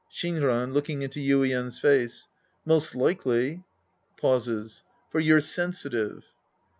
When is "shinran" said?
0.11-0.73